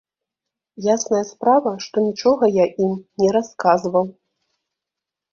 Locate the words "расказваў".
3.35-4.09